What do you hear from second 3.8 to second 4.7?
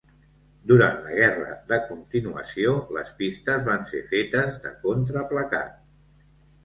ser fetes